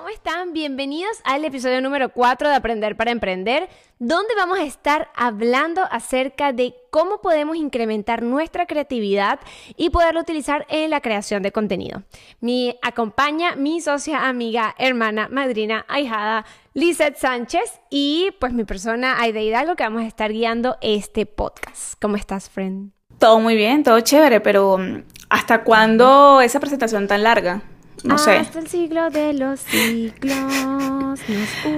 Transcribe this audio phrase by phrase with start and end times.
[0.00, 0.54] ¿Cómo están?
[0.54, 3.68] Bienvenidos al episodio número 4 de Aprender para Emprender,
[3.98, 9.40] donde vamos a estar hablando acerca de cómo podemos incrementar nuestra creatividad
[9.76, 12.02] y poderlo utilizar en la creación de contenido.
[12.40, 19.42] Me acompaña mi socia, amiga, hermana, madrina, ahijada, Lizeth Sánchez y pues mi persona, Aide
[19.42, 22.00] Hidalgo, que vamos a estar guiando este podcast.
[22.00, 22.92] ¿Cómo estás, friend?
[23.18, 27.64] Todo muy bien, todo chévere, pero mm, ¿hasta cuándo esa presentación tan larga?
[28.04, 28.32] No sé.
[28.32, 30.34] Hasta el siglo de los siglos.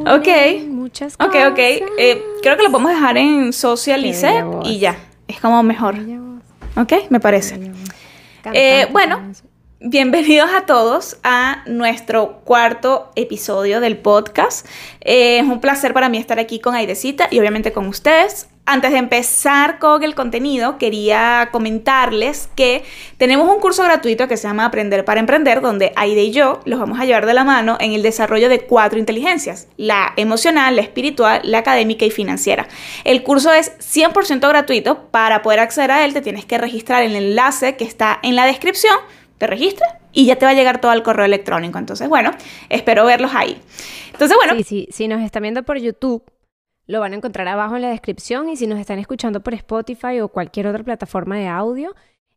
[0.07, 0.29] ok.
[0.69, 1.29] Muchas cosas.
[1.29, 1.59] Ok, ok.
[1.59, 4.97] Eh, creo que lo podemos dejar en Socialice y ya.
[5.29, 5.97] Es como mejor.
[6.77, 7.73] Ok, me parece.
[8.53, 9.21] Eh, bueno,
[9.81, 14.67] bienvenidos a todos a nuestro cuarto episodio del podcast.
[15.01, 18.49] Eh, es un placer para mí estar aquí con Aidecita y obviamente con ustedes.
[18.65, 22.85] Antes de empezar con el contenido, quería comentarles que
[23.17, 26.79] tenemos un curso gratuito que se llama Aprender para Emprender, donde Aide y yo los
[26.79, 30.83] vamos a llevar de la mano en el desarrollo de cuatro inteligencias, la emocional, la
[30.83, 32.69] espiritual, la académica y financiera.
[33.03, 37.17] El curso es 100% gratuito, para poder acceder a él te tienes que registrar el
[37.17, 38.97] enlace que está en la descripción,
[39.39, 41.81] te registras y ya te va a llegar todo al correo electrónico.
[41.81, 42.31] Entonces, bueno,
[42.69, 43.61] espero verlos ahí.
[44.13, 44.55] Entonces, bueno.
[44.55, 46.23] Sí, sí, si nos están viendo por YouTube
[46.87, 50.21] lo van a encontrar abajo en la descripción y si nos están escuchando por Spotify
[50.21, 51.95] o cualquier otra plataforma de audio,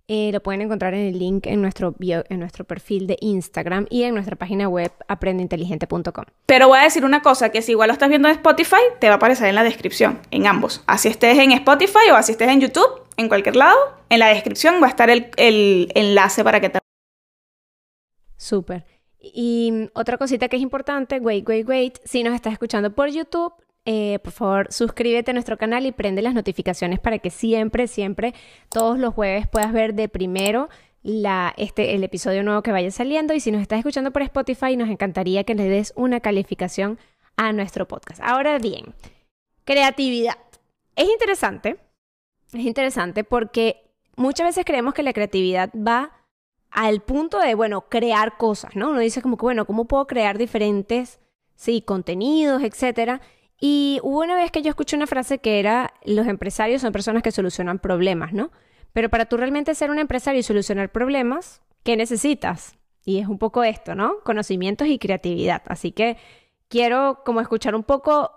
[0.07, 4.03] eh, lo pueden encontrar en el link en nuestro, en nuestro perfil de Instagram y
[4.03, 6.25] en nuestra página web aprendeinteligente.com.
[6.45, 9.07] Pero voy a decir una cosa, que si igual lo estás viendo en Spotify, te
[9.07, 10.83] va a aparecer en la descripción, en ambos.
[10.85, 13.77] Así estés en Spotify o así estés en YouTube, en cualquier lado,
[14.09, 16.79] en la descripción va a estar el, el enlace para que te...
[18.37, 18.85] Súper.
[19.19, 23.53] Y otra cosita que es importante, wait, wait, wait, si nos estás escuchando por YouTube,
[23.85, 28.33] eh, por favor, suscríbete a nuestro canal y prende las notificaciones para que siempre, siempre,
[28.69, 30.69] todos los jueves puedas ver de primero
[31.03, 33.35] la, este, el episodio nuevo que vaya saliendo.
[33.35, 36.97] Y si nos estás escuchando por Spotify, nos encantaría que le des una calificación
[37.37, 38.19] a nuestro podcast.
[38.23, 38.95] Ahora bien,
[39.65, 40.37] creatividad.
[40.95, 41.77] Es interesante,
[42.53, 46.11] es interesante porque muchas veces creemos que la creatividad va
[46.71, 48.89] al punto de, bueno, crear cosas, ¿no?
[48.89, 51.19] Uno dice como que, bueno, ¿cómo puedo crear diferentes,
[51.55, 53.21] sí, contenidos, etcétera?
[53.67, 57.23] Y hubo una vez que yo escuché una frase que era, los empresarios son personas
[57.23, 58.51] que solucionan problemas, ¿no?
[58.93, 62.75] Pero para tú realmente ser un empresario y solucionar problemas, ¿qué necesitas?
[63.05, 64.19] Y es un poco esto, ¿no?
[64.23, 65.63] Conocimientos y creatividad.
[65.65, 66.17] Así que
[66.67, 68.29] quiero como escuchar un poco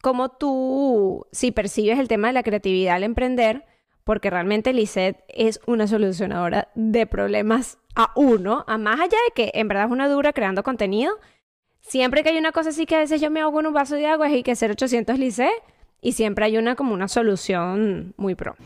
[0.00, 3.66] cómo tú, si percibes el tema de la creatividad al emprender,
[4.04, 9.50] porque realmente Lisette es una solucionadora de problemas a uno, a más allá de que
[9.52, 11.12] en verdad es una dura creando contenido,
[11.82, 13.94] siempre que hay una cosa así que a veces yo me hago en un vaso
[13.94, 15.50] de agua hay que hacer 800 lice
[16.00, 18.56] y siempre hay una como una solución muy pro.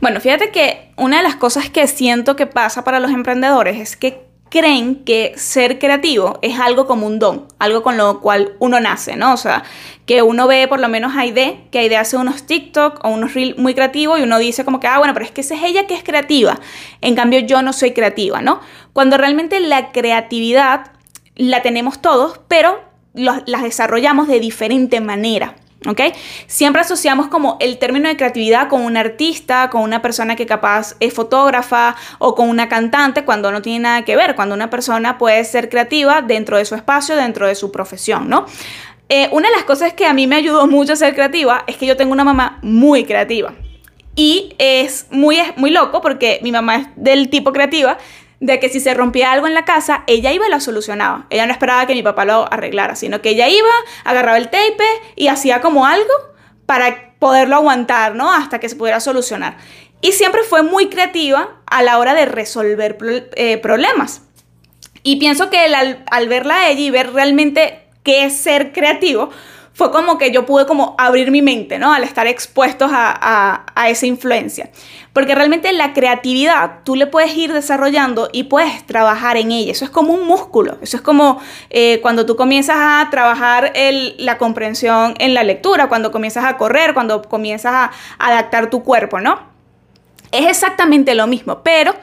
[0.00, 3.96] Bueno, fíjate que una de las cosas que siento que pasa para los emprendedores es
[3.96, 8.78] que creen que ser creativo es algo como un don, algo con lo cual uno
[8.78, 9.32] nace, ¿no?
[9.32, 9.64] O sea,
[10.06, 13.34] que uno ve por lo menos a Aide, que Aide hace unos TikTok o unos
[13.34, 15.64] Reels muy creativos y uno dice como que, ah, bueno, pero es que esa es
[15.64, 16.60] ella que es creativa.
[17.00, 18.60] En cambio, yo no soy creativa, ¿no?
[18.92, 20.92] Cuando realmente la creatividad
[21.36, 22.80] la tenemos todos, pero
[23.14, 25.56] las desarrollamos de diferente manera.
[25.86, 26.00] ¿Ok?
[26.46, 30.96] Siempre asociamos como el término de creatividad con un artista, con una persona que capaz
[30.98, 35.18] es fotógrafa o con una cantante, cuando no tiene nada que ver, cuando una persona
[35.18, 38.46] puede ser creativa dentro de su espacio, dentro de su profesión, ¿no?
[39.10, 41.76] Eh, una de las cosas que a mí me ayudó mucho a ser creativa es
[41.76, 43.52] que yo tengo una mamá muy creativa.
[44.16, 47.98] Y es muy, muy loco porque mi mamá es del tipo creativa
[48.44, 51.26] de que si se rompía algo en la casa, ella iba y lo solucionaba.
[51.30, 53.70] Ella no esperaba que mi papá lo arreglara, sino que ella iba,
[54.04, 54.84] agarraba el tape
[55.16, 56.12] y hacía como algo
[56.66, 58.30] para poderlo aguantar, ¿no?
[58.30, 59.56] Hasta que se pudiera solucionar.
[60.02, 62.98] Y siempre fue muy creativa a la hora de resolver
[63.36, 64.20] eh, problemas.
[65.02, 69.30] Y pienso que al, verla a ella y ver realmente qué es ser creativo,
[69.74, 71.92] fue como que yo pude como abrir mi mente, ¿no?
[71.92, 74.70] Al estar expuestos a, esa influencia.
[75.12, 79.72] Porque realmente la creatividad tú le puedes ir desarrollando y puedes trabajar en ella.
[79.72, 80.78] Eso es como un músculo.
[80.80, 81.40] Eso es como
[81.70, 83.72] eh, cuando tú comienzas a trabajar
[84.18, 89.20] la comprensión en la lectura, cuando comienzas a correr, cuando comienzas a adaptar tu cuerpo,
[89.20, 89.40] ¿no?
[90.30, 91.94] Es exactamente lo mismo, pero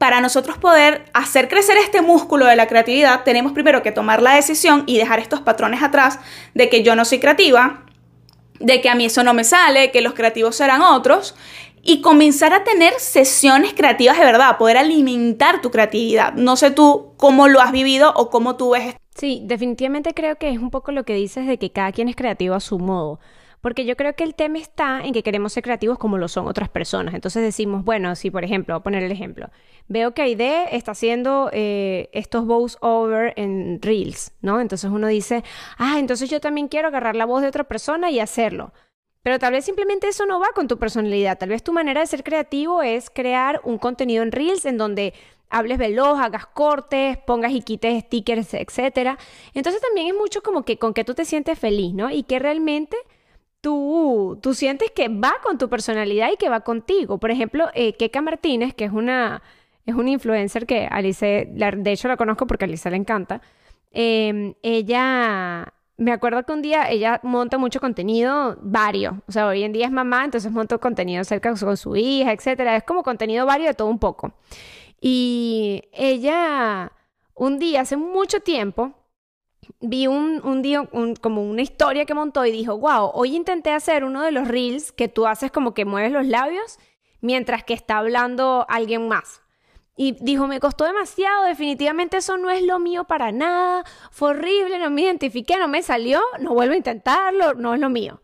[0.00, 4.34] para nosotros poder hacer crecer este músculo de la creatividad, tenemos primero que tomar la
[4.34, 6.18] decisión y dejar estos patrones atrás
[6.54, 7.84] de que yo no soy creativa,
[8.60, 11.34] de que a mí eso no me sale, que los creativos serán otros,
[11.82, 16.32] y comenzar a tener sesiones creativas de verdad, poder alimentar tu creatividad.
[16.32, 18.94] No sé tú cómo lo has vivido o cómo tú ves.
[19.14, 22.16] Sí, definitivamente creo que es un poco lo que dices de que cada quien es
[22.16, 23.20] creativo a su modo.
[23.60, 26.46] Porque yo creo que el tema está en que queremos ser creativos como lo son
[26.46, 27.14] otras personas.
[27.14, 29.50] Entonces decimos, bueno, si por ejemplo, voy a poner el ejemplo,
[29.88, 34.60] veo que Aide está haciendo eh, estos voice over en Reels, ¿no?
[34.60, 35.44] Entonces uno dice,
[35.76, 38.72] ah, entonces yo también quiero agarrar la voz de otra persona y hacerlo.
[39.22, 41.38] Pero tal vez simplemente eso no va con tu personalidad.
[41.38, 45.12] Tal vez tu manera de ser creativo es crear un contenido en Reels en donde
[45.50, 49.18] hables veloz, hagas cortes, pongas y quites stickers, etc.
[49.52, 52.10] Entonces también es mucho como que con que tú te sientes feliz, ¿no?
[52.10, 52.96] Y que realmente
[53.60, 57.18] tú, tú sientes que va con tu personalidad y que va contigo.
[57.18, 59.42] Por ejemplo, eh, Keka Martínez, que es una,
[59.86, 63.40] es una influencer que Alice, de hecho la conozco porque a Alice le encanta,
[63.92, 69.62] em, ella, me acuerdo que un día ella monta mucho contenido varios, o sea, hoy
[69.64, 73.46] en día es mamá, entonces monta contenido cerca con su hija, etcétera, es como contenido
[73.46, 74.32] vario de todo un poco.
[75.00, 76.92] Y ella,
[77.34, 78.92] un día, hace mucho tiempo,
[79.80, 80.88] vi un, un día
[81.20, 84.92] como una historia que montó y dijo, wow, hoy intenté hacer uno de los reels
[84.92, 86.78] que tú haces como que mueves los labios
[87.20, 89.42] mientras que está hablando alguien más.
[89.96, 94.78] Y dijo, me costó demasiado, definitivamente eso no es lo mío para nada, fue horrible,
[94.78, 98.22] no me identifiqué, no me salió, no vuelvo a intentarlo, no es lo mío.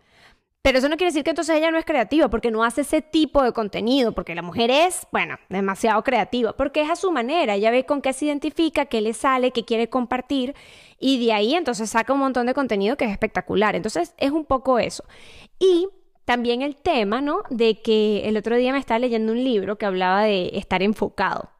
[0.62, 3.02] Pero eso no quiere decir que entonces ella no es creativa, porque no hace ese
[3.02, 7.54] tipo de contenido, porque la mujer es, bueno, demasiado creativa, porque es a su manera,
[7.54, 10.56] ella ve con qué se identifica, qué le sale, qué quiere compartir,
[10.98, 13.76] y de ahí entonces saca un montón de contenido que es espectacular.
[13.76, 15.04] Entonces es un poco eso.
[15.58, 15.88] Y
[16.25, 17.43] también el tema, ¿no?
[17.50, 21.50] De que el otro día me estaba leyendo un libro que hablaba de estar enfocado.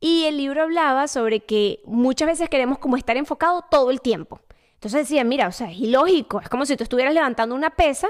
[0.00, 4.40] Y el libro hablaba sobre que muchas veces queremos como estar enfocado todo el tiempo.
[4.74, 8.08] Entonces decía, mira, o sea, es ilógico, es como si tú estuvieras levantando una pesa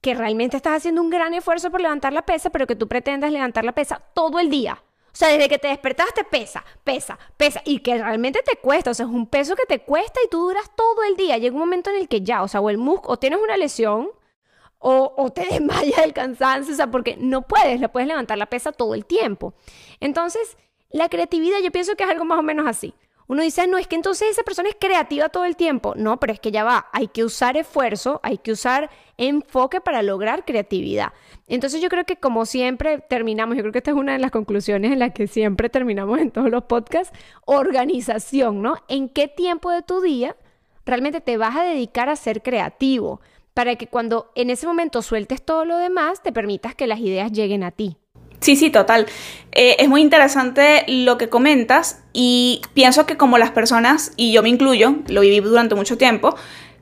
[0.00, 3.30] que realmente estás haciendo un gran esfuerzo por levantar la pesa, pero que tú pretendas
[3.30, 4.82] levantar la pesa todo el día.
[5.12, 7.60] O sea, desde que te despertaste, pesa, pesa, pesa.
[7.64, 8.90] Y que realmente te cuesta.
[8.90, 11.38] O sea, es un peso que te cuesta y tú duras todo el día.
[11.38, 13.56] Llega un momento en el que ya, o sea, o el músculo, o tienes una
[13.56, 14.10] lesión,
[14.78, 18.46] o, o te desmayas del cansancio, o sea, porque no puedes, le puedes levantar la
[18.46, 19.54] pesa todo el tiempo.
[20.00, 20.56] Entonces,
[20.90, 22.94] la creatividad yo pienso que es algo más o menos así.
[23.28, 25.94] Uno dice, no, es que entonces esa persona es creativa todo el tiempo.
[25.94, 30.02] No, pero es que ya va, hay que usar esfuerzo, hay que usar enfoque para
[30.02, 31.12] lograr creatividad.
[31.46, 34.30] Entonces yo creo que como siempre terminamos, yo creo que esta es una de las
[34.30, 38.76] conclusiones en las que siempre terminamos en todos los podcasts, organización, ¿no?
[38.88, 40.34] ¿En qué tiempo de tu día
[40.86, 43.20] realmente te vas a dedicar a ser creativo?
[43.52, 47.30] Para que cuando en ese momento sueltes todo lo demás, te permitas que las ideas
[47.30, 47.98] lleguen a ti.
[48.40, 49.06] Sí, sí, total.
[49.52, 54.42] Eh, es muy interesante lo que comentas y pienso que como las personas, y yo
[54.42, 56.36] me incluyo, lo viví durante mucho tiempo,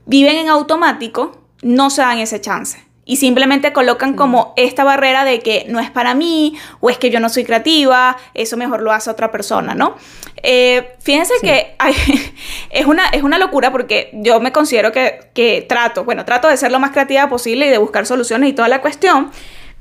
[0.05, 2.85] viven en automático, no se dan ese chance.
[3.09, 7.09] Y simplemente colocan como esta barrera de que no es para mí, o es que
[7.09, 9.95] yo no soy creativa, eso mejor lo hace otra persona, ¿no?
[10.43, 11.77] Eh, fíjense que
[12.71, 16.57] es, una, es una locura porque yo me considero que, que trato, bueno, trato de
[16.57, 19.31] ser lo más creativa posible y de buscar soluciones y toda la cuestión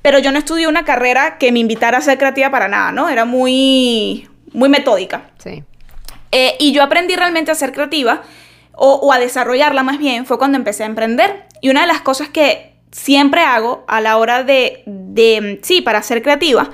[0.05, 3.09] pero yo no estudié una carrera que me invitara a ser creativa para nada, ¿no?
[3.09, 5.31] Era muy, muy metódica.
[5.39, 5.63] Sí.
[6.31, 8.21] Eh, y yo aprendí realmente a ser creativa,
[8.73, 11.47] o, a desarrollarla más bien, fue cuando empecé a emprender.
[11.59, 16.03] Y una de las cosas que siempre hago a la hora de, de sí, para
[16.03, 16.69] ser creativa,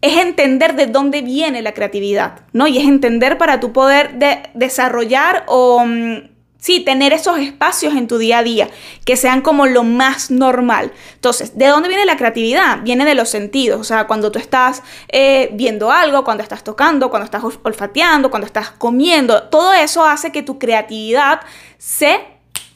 [0.00, 2.66] es entender de dónde viene la creatividad, ¿no?
[2.66, 6.33] Y es entender para tu poder de desarrollar o mm,
[6.64, 8.70] Sí, tener esos espacios en tu día a día
[9.04, 10.92] que sean como lo más normal.
[11.12, 12.80] Entonces, ¿de dónde viene la creatividad?
[12.82, 13.78] Viene de los sentidos.
[13.78, 18.46] O sea, cuando tú estás eh, viendo algo, cuando estás tocando, cuando estás olfateando, cuando
[18.46, 21.42] estás comiendo, todo eso hace que tu creatividad
[21.76, 22.18] se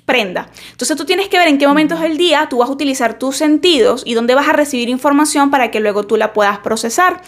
[0.04, 0.50] prenda.
[0.70, 3.38] Entonces tú tienes que ver en qué momentos del día tú vas a utilizar tus
[3.38, 7.22] sentidos y dónde vas a recibir información para que luego tú la puedas procesar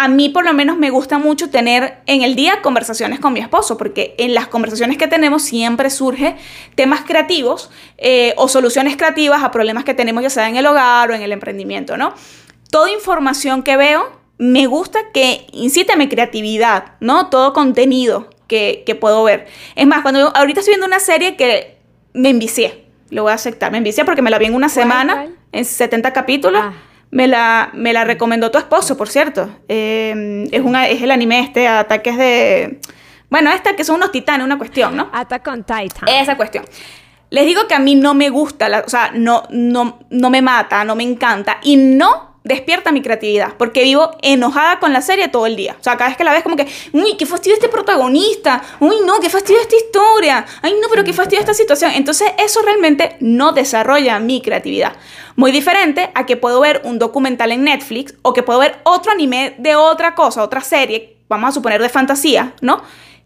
[0.00, 3.40] a mí por lo menos me gusta mucho tener en el día conversaciones con mi
[3.40, 6.36] esposo, porque en las conversaciones que tenemos siempre surge
[6.76, 11.10] temas creativos eh, o soluciones creativas a problemas que tenemos ya sea en el hogar
[11.10, 12.14] o en el emprendimiento, ¿no?
[12.70, 17.28] Toda información que veo me gusta que incite a mi creatividad, ¿no?
[17.28, 19.48] Todo contenido que, puedo ver.
[19.74, 21.76] Es más, cuando ahorita estoy viendo una serie que
[22.12, 25.26] me envicié, lo voy a aceptar, me envicié porque me la vi en una semana,
[25.50, 26.62] en 70 capítulos.
[26.64, 26.72] Ah.
[27.10, 29.48] Me la, me la recomendó tu esposo, por cierto.
[29.68, 32.80] Eh, es, una, es el anime este, ataques de...
[33.30, 35.10] Bueno, esta que son unos titanes, una cuestión, ¿no?
[35.12, 36.08] Attack on Titan.
[36.08, 36.64] Esa cuestión.
[37.30, 40.84] Les digo que a mí no me gusta, o sea, no, no, no me mata,
[40.84, 41.58] no me encanta.
[41.62, 45.76] Y no despierta mi creatividad, porque vivo enojada con la serie todo el día.
[45.78, 48.96] O sea, cada vez que la ves como que, uy, qué fastidio este protagonista, uy,
[49.06, 51.92] no, qué fastidio esta historia, ay, no, pero qué fastidio esta situación.
[51.94, 54.96] Entonces, eso realmente no desarrolla mi creatividad.
[55.36, 59.12] Muy diferente a que puedo ver un documental en Netflix o que puedo ver otro
[59.12, 62.82] anime de otra cosa, otra serie, vamos a suponer de fantasía, ¿no?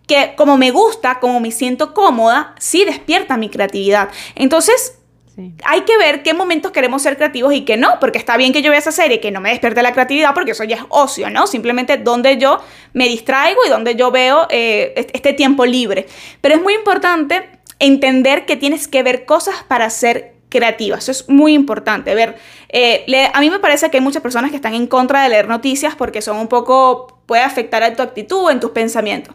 [0.06, 4.08] Que como me gusta, como me siento cómoda, sí despierta mi creatividad.
[4.34, 4.98] Entonces,
[5.64, 8.62] hay que ver qué momentos queremos ser creativos y qué no, porque está bien que
[8.62, 11.30] yo vea esa serie que no me despierte la creatividad, porque eso ya es ocio,
[11.30, 11.46] ¿no?
[11.46, 12.60] Simplemente donde yo
[12.92, 16.06] me distraigo y donde yo veo eh, este tiempo libre.
[16.40, 17.48] Pero es muy importante
[17.78, 20.98] entender que tienes que ver cosas para ser creativa.
[20.98, 22.14] Eso es muy importante.
[22.14, 22.36] Ver,
[22.68, 25.48] eh, a mí me parece que hay muchas personas que están en contra de leer
[25.48, 29.34] noticias porque son un poco, puede afectar a tu actitud, en tus pensamientos.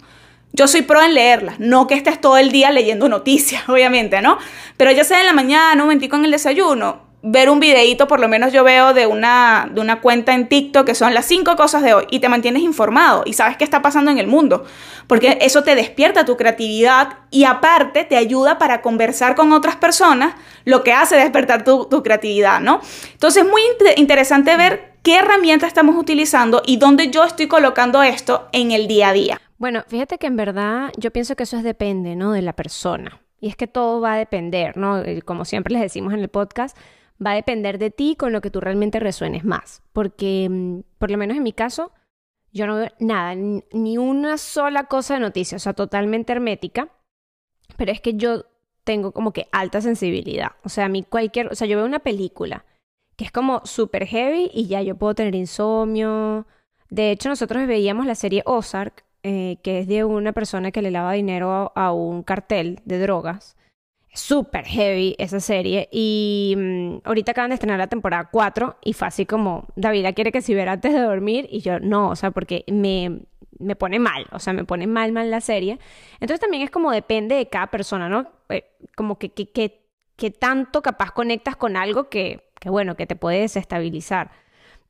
[0.53, 4.37] Yo soy pro en leerlas, no que estés todo el día leyendo noticias, obviamente, ¿no?
[4.77, 8.19] Pero ya sea en la mañana, un momentico en el desayuno, ver un videíto, por
[8.19, 11.55] lo menos yo veo de una, de una cuenta en TikTok que son las cinco
[11.55, 14.65] cosas de hoy y te mantienes informado y sabes qué está pasando en el mundo,
[15.07, 20.35] porque eso te despierta tu creatividad y aparte te ayuda para conversar con otras personas,
[20.63, 22.81] lo que hace despertar tu, tu creatividad, ¿no?
[23.11, 23.61] Entonces es muy
[23.97, 29.09] interesante ver qué herramienta estamos utilizando y dónde yo estoy colocando esto en el día
[29.09, 29.41] a día.
[29.57, 32.31] Bueno, fíjate que en verdad yo pienso que eso es depende, ¿no?
[32.31, 33.21] De la persona.
[33.39, 35.03] Y es que todo va a depender, ¿no?
[35.25, 36.77] Como siempre les decimos en el podcast,
[37.23, 39.81] va a depender de ti con lo que tú realmente resuenes más.
[39.93, 41.91] Porque, mm, por lo menos en mi caso,
[42.51, 46.89] yo no veo nada, ni una sola cosa de noticias, o sea, totalmente hermética.
[47.77, 48.45] Pero es que yo
[48.83, 50.53] tengo como que alta sensibilidad.
[50.63, 52.65] O sea, a mí cualquier, o sea, yo veo una película
[53.17, 56.47] que es como súper heavy y ya yo puedo tener insomnio.
[56.89, 60.89] De hecho, nosotros veíamos la serie Ozark eh, que es de una persona que le
[60.89, 63.57] lava dinero a, un cartel de drogas.
[64.13, 65.89] Súper heavy esa serie.
[65.91, 70.31] Y mm, ahorita acaban de estrenar la temporada 4 y fue así como, David quiere
[70.31, 73.23] que se viera antes de dormir y yo no, o sea, porque me,
[73.59, 75.77] me pone mal, o sea, me pone mal, mal la serie.
[76.21, 78.31] Entonces también es como depende de cada persona, ¿no?
[78.47, 78.63] Eh,
[78.95, 83.17] como que, que, que, que, tanto capaz conectas con algo que, que, bueno, que te
[83.17, 84.31] puede desestabilizar.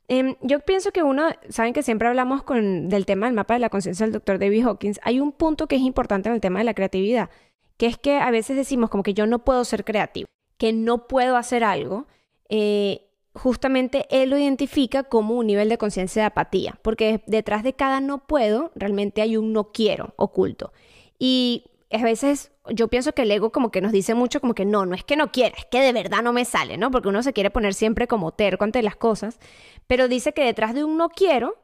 [0.08, 3.60] Em, yo pienso que uno, saben que siempre hablamos con, del tema del mapa de
[3.60, 6.60] la conciencia del doctor David Hawkins, hay un punto que es importante en el tema
[6.60, 7.28] de la creatividad,
[7.76, 11.06] que es que a veces decimos como que yo no puedo ser creativo, que no
[11.08, 12.06] puedo hacer algo,
[12.48, 13.02] eh,
[13.34, 18.00] justamente él lo identifica como un nivel de conciencia de apatía, porque detrás de cada
[18.00, 20.72] no puedo realmente hay un no quiero oculto.
[21.18, 24.64] Y a veces yo pienso que el ego como que nos dice mucho como que
[24.64, 26.90] no, no es que no quiera, es que de verdad no me sale, ¿no?
[26.90, 29.38] Porque uno se quiere poner siempre como terco ante las cosas,
[29.86, 31.56] pero dice que detrás de un no quiero,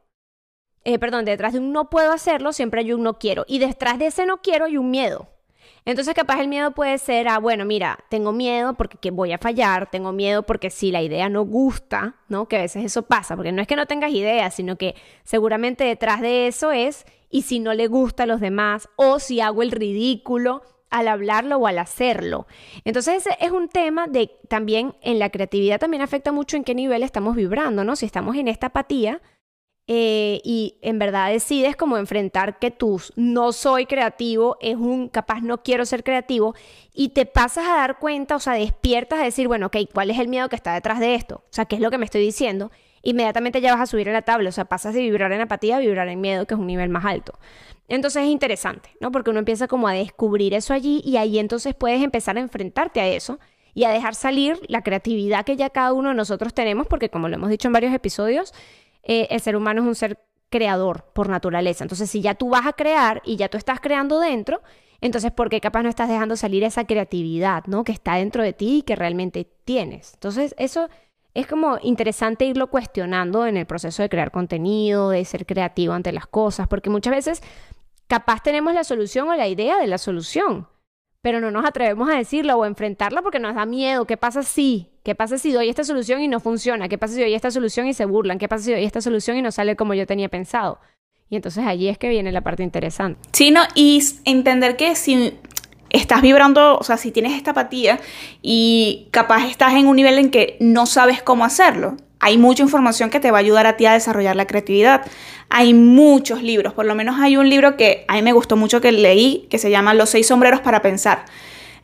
[0.84, 3.44] eh, perdón, detrás de un no puedo hacerlo, siempre hay un no quiero.
[3.48, 5.28] Y detrás de ese no quiero hay un miedo.
[5.86, 9.90] Entonces capaz el miedo puede ser, ah, bueno, mira, tengo miedo porque voy a fallar,
[9.90, 12.48] tengo miedo porque si la idea no gusta, ¿no?
[12.48, 15.84] Que a veces eso pasa, porque no es que no tengas ideas, sino que seguramente
[15.84, 19.64] detrás de eso es, y si no le gusta a los demás, o si hago
[19.64, 22.46] el ridículo al hablarlo o al hacerlo.
[22.84, 27.02] Entonces es un tema de también en la creatividad también afecta mucho en qué nivel
[27.02, 27.96] estamos vibrando, ¿no?
[27.96, 29.20] Si estamos en esta apatía,
[29.88, 35.40] eh, y en verdad decides como enfrentar que tú no soy creativo, es un capaz
[35.40, 36.54] no quiero ser creativo
[36.94, 40.20] y te pasas a dar cuenta, o sea, despiertas a decir, bueno, ok, ¿cuál es
[40.20, 41.42] el miedo que está detrás de esto?
[41.46, 42.70] O sea, ¿qué es lo que me estoy diciendo?
[43.04, 45.76] Inmediatamente ya vas a subir en la tabla, o sea, pasas de vibrar en apatía
[45.76, 47.38] a vibrar en miedo, que es un nivel más alto.
[47.86, 49.12] Entonces es interesante, ¿no?
[49.12, 53.00] Porque uno empieza como a descubrir eso allí y ahí entonces puedes empezar a enfrentarte
[53.00, 53.38] a eso
[53.74, 57.28] y a dejar salir la creatividad que ya cada uno de nosotros tenemos, porque como
[57.28, 58.54] lo hemos dicho en varios episodios,
[59.02, 60.18] eh, el ser humano es un ser
[60.48, 61.84] creador por naturaleza.
[61.84, 64.62] Entonces, si ya tú vas a crear y ya tú estás creando dentro,
[65.00, 67.84] entonces, ¿por qué capaz no estás dejando salir esa creatividad, ¿no?
[67.84, 70.14] Que está dentro de ti y que realmente tienes.
[70.14, 70.88] Entonces, eso
[71.34, 76.12] es como interesante irlo cuestionando en el proceso de crear contenido, de ser creativo ante
[76.12, 77.42] las cosas, porque muchas veces
[78.06, 80.68] capaz tenemos la solución o la idea de la solución,
[81.22, 84.06] pero no nos atrevemos a decirla o a enfrentarla porque nos da miedo.
[84.06, 84.90] ¿Qué pasa si?
[85.02, 86.88] ¿Qué pasa si doy esta solución y no funciona?
[86.88, 88.38] ¿Qué pasa si doy esta solución y se burlan?
[88.38, 90.78] ¿Qué pasa si doy esta solución y no sale como yo tenía pensado?
[91.30, 93.18] Y entonces allí es que viene la parte interesante.
[93.32, 95.38] Sí, no, y entender que si
[95.94, 98.00] estás vibrando, o sea, si tienes esta apatía
[98.42, 103.10] y capaz estás en un nivel en que no sabes cómo hacerlo, hay mucha información
[103.10, 105.04] que te va a ayudar a ti a desarrollar la creatividad.
[105.50, 108.80] Hay muchos libros, por lo menos hay un libro que a mí me gustó mucho
[108.80, 111.26] que leí, que se llama Los seis sombreros para pensar.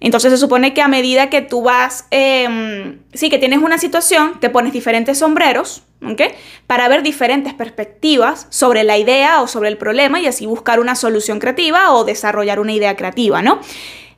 [0.00, 4.40] Entonces se supone que a medida que tú vas, eh, sí, que tienes una situación,
[4.40, 6.22] te pones diferentes sombreros, ¿ok?
[6.66, 10.94] Para ver diferentes perspectivas sobre la idea o sobre el problema y así buscar una
[10.94, 13.60] solución creativa o desarrollar una idea creativa, ¿no?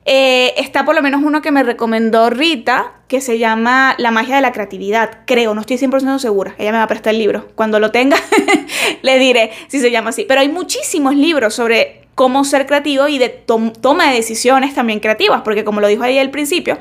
[0.05, 4.37] Eh, está por lo menos uno que me recomendó Rita, que se llama La magia
[4.37, 5.21] de la creatividad.
[5.27, 6.55] Creo, no estoy 100% segura.
[6.59, 7.49] Ella me va a prestar el libro.
[7.55, 8.17] Cuando lo tenga,
[9.03, 10.25] le diré si se llama así.
[10.27, 15.43] Pero hay muchísimos libros sobre cómo ser creativo y de toma de decisiones también creativas,
[15.43, 16.79] porque como lo dijo ahí al principio,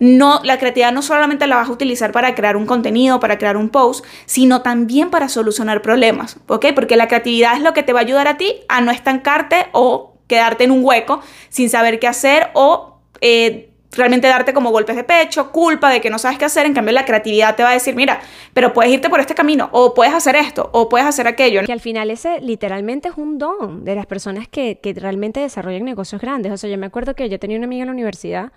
[0.00, 3.56] no, la creatividad no solamente la vas a utilizar para crear un contenido, para crear
[3.56, 6.66] un post, sino también para solucionar problemas, ¿ok?
[6.74, 9.66] Porque la creatividad es lo que te va a ayudar a ti a no estancarte
[9.72, 11.20] o quedarte en un hueco
[11.50, 16.10] sin saber qué hacer o eh, realmente darte como golpes de pecho, culpa de que
[16.10, 16.66] no sabes qué hacer.
[16.66, 18.20] En cambio, la creatividad te va a decir, mira,
[18.54, 21.62] pero puedes irte por este camino, o puedes hacer esto, o puedes hacer aquello.
[21.64, 25.84] Que al final ese literalmente es un don de las personas que, que realmente desarrollan
[25.84, 26.52] negocios grandes.
[26.52, 28.52] O sea, yo me acuerdo que yo tenía una amiga en la universidad,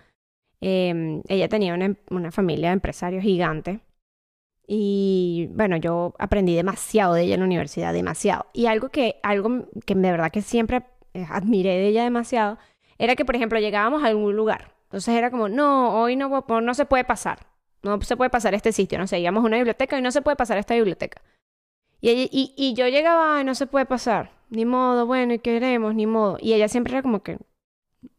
[0.61, 3.81] em, ella tenía una, una familia de empresarios gigante.
[4.67, 8.47] Y bueno, yo aprendí demasiado de ella en la universidad, demasiado.
[8.53, 12.57] Y algo que, algo que de verdad que siempre eh, admiré de ella demasiado,
[12.97, 14.74] era que, por ejemplo, llegábamos a algún lugar.
[14.95, 17.47] Entonces era como, no, hoy no, no se puede pasar.
[17.83, 18.97] No se puede pasar este sitio.
[18.97, 21.21] No sé, íbamos a una biblioteca y no se puede pasar esta biblioteca.
[21.99, 24.31] Y, y, y yo llegaba, no se puede pasar.
[24.49, 26.37] Ni modo, bueno, y queremos, ni modo.
[26.39, 27.39] Y ella siempre era como que,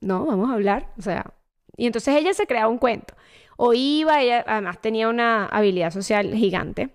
[0.00, 0.92] no, vamos a hablar.
[0.99, 1.33] O sea,
[1.78, 3.14] y entonces ella se creaba un cuento.
[3.56, 6.90] O iba, ella además tenía una habilidad social gigante.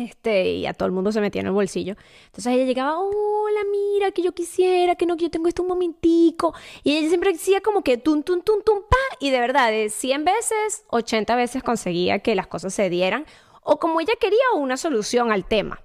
[0.00, 1.94] Este, y a todo el mundo se metía en el bolsillo.
[2.26, 5.68] Entonces ella llegaba, hola, mira, que yo quisiera, que no, que yo tengo esto un
[5.68, 6.54] momentico.
[6.82, 8.96] Y ella siempre decía como que tum, tum, tum, tum, pa.
[9.20, 13.26] Y de verdad, de 100 veces, 80 veces conseguía que las cosas se dieran.
[13.62, 15.80] O como ella quería una solución al tema.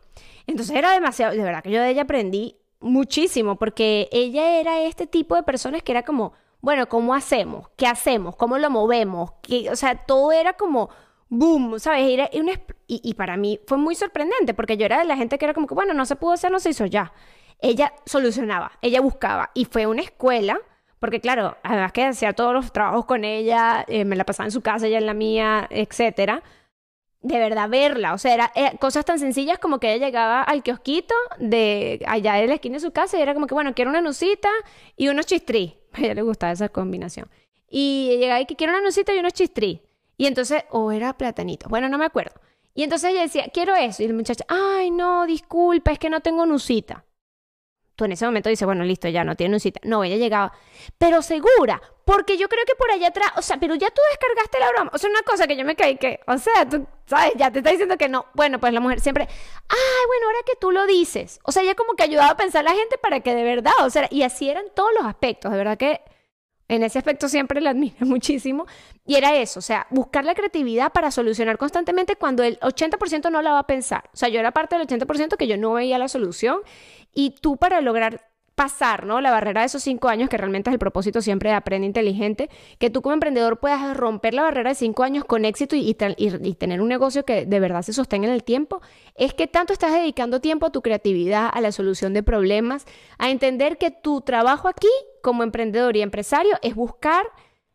[0.47, 5.07] Entonces era demasiado, de verdad que yo de ella aprendí muchísimo, porque ella era este
[5.07, 7.67] tipo de personas que era como, bueno, ¿cómo hacemos?
[7.75, 8.35] ¿Qué hacemos?
[8.35, 9.31] ¿Cómo lo movemos?
[9.41, 10.89] que o sea, todo era como
[11.29, 12.03] boom, ¿sabes?
[12.87, 15.53] y, y, para mí fue muy sorprendente porque yo era de la gente que era
[15.53, 17.13] como que, bueno, no se pudo hacer, no se hizo ya.
[17.59, 20.59] Ella solucionaba, ella buscaba y fue una escuela,
[20.99, 24.51] porque claro, además que hacía todos los trabajos con ella, eh, me la pasaba en
[24.51, 26.43] su casa, ella en la mía, etcétera.
[27.21, 30.61] De verdad, verla, o sea, era eh, cosas tan sencillas como que ella llegaba al
[30.61, 33.89] kiosquito de allá de la esquina de su casa y era como que, bueno, quiero
[33.89, 34.49] una nucita
[34.95, 35.79] y unos chistrí.
[35.93, 37.27] A ella le gustaba esa combinación.
[37.67, 39.81] Y llegaba y que quiero una nucita y unos chistrí.
[40.17, 42.39] Y entonces, o era platanito, bueno, no me acuerdo.
[42.73, 44.03] Y entonces ella decía, quiero eso.
[44.03, 47.05] Y el muchacho, ay, no, disculpa, es que no tengo nusita.
[47.95, 49.79] Tú en ese momento dices, bueno, listo, ya no tiene nusita.
[49.83, 50.51] No, ella llegaba,
[50.97, 54.59] pero segura, porque yo creo que por allá atrás, o sea, pero ya tú descargaste
[54.59, 54.91] la broma.
[54.93, 57.59] O sea, una cosa que yo me caí que, o sea, tú sabes, ya te
[57.59, 58.25] está diciendo que no.
[58.33, 59.23] Bueno, pues la mujer siempre,
[59.69, 61.39] ay, bueno, ahora que tú lo dices.
[61.43, 63.73] O sea, ella como que ayudaba a pensar a la gente para que de verdad,
[63.83, 66.01] o sea, y así eran todos los aspectos, de verdad que
[66.67, 68.65] en ese aspecto siempre la admiro muchísimo.
[69.05, 73.41] Y era eso, o sea, buscar la creatividad para solucionar constantemente cuando el 80% no
[73.41, 74.09] la va a pensar.
[74.13, 76.59] O sea, yo era parte del 80% que yo no veía la solución.
[77.13, 79.19] Y tú para lograr pasar, ¿no?
[79.21, 82.49] La barrera de esos cinco años, que realmente es el propósito siempre de Aprende Inteligente,
[82.79, 86.81] que tú como emprendedor puedas romper la barrera de cinco años con éxito y, tener
[86.81, 88.81] un negocio que de verdad se sostenga en el tiempo,
[89.15, 92.85] es que tanto estás dedicando tiempo a tu creatividad, a la solución de problemas,
[93.17, 94.89] a entender que tu trabajo aquí
[95.21, 97.25] como emprendedor y empresario es buscar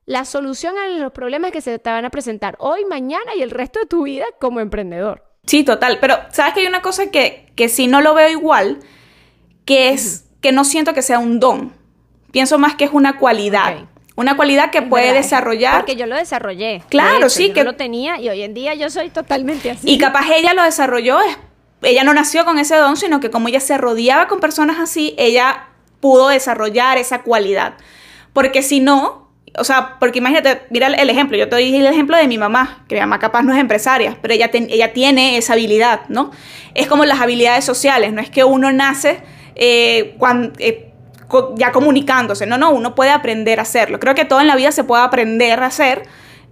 [0.06, 3.50] la solución a los problemas que se te van a presentar hoy, mañana y el
[3.50, 5.24] resto de tu vida como emprendedor.
[5.46, 8.78] Sí, total, pero sabes que hay una cosa que, que si no lo veo igual,
[9.64, 11.72] que es que no siento que sea un don.
[12.32, 13.84] Pienso más que es una cualidad.
[14.16, 15.78] Una cualidad que puede desarrollar.
[15.78, 16.82] Porque yo lo desarrollé.
[16.88, 17.52] Claro, sí.
[17.52, 19.90] que lo tenía y hoy en día yo soy totalmente así.
[19.90, 21.18] Y capaz ella lo desarrolló,
[21.82, 25.14] ella no nació con ese don, sino que como ella se rodeaba con personas así,
[25.16, 25.68] ella
[26.00, 27.74] pudo desarrollar esa cualidad.
[28.32, 32.16] Porque si no, o sea, porque imagínate, mira el ejemplo, yo te doy el ejemplo
[32.16, 35.54] de mi mamá, que mi mamá capaz no es empresaria, pero ella, ella tiene esa
[35.54, 36.30] habilidad, ¿no?
[36.74, 39.22] Es como las habilidades sociales, no es que uno nace
[39.54, 40.16] eh,
[40.58, 40.90] eh,
[41.56, 42.46] ya comunicándose.
[42.46, 44.00] No, no, uno puede aprender a hacerlo.
[44.00, 46.02] Creo que todo en la vida se puede aprender a hacer.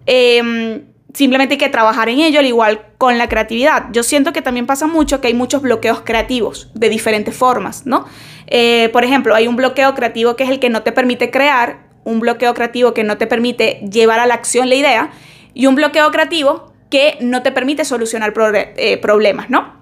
[0.06, 3.86] Em, simplemente hay que trabajar en ello, al igual con la creatividad.
[3.92, 8.06] Yo siento que también pasa mucho que hay muchos bloqueos creativos de diferentes formas, ¿no?
[8.46, 11.88] Eh, por ejemplo, hay un bloqueo creativo que es el que no te permite crear,
[12.04, 15.10] un bloqueo creativo que no te permite llevar a la acción la idea
[15.52, 19.77] y un bloqueo creativo que no te permite solucionar problemas, ¿no?